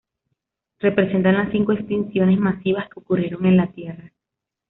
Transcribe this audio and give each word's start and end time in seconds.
Representa 0.79 1.31
las 1.31 1.51
cinco 1.51 1.73
extinciones 1.73 2.39
masivas 2.39 2.89
que 2.89 2.99
ocurrieron 2.99 3.45
en 3.45 3.55
la 3.57 3.67
Tierra. 3.71 4.11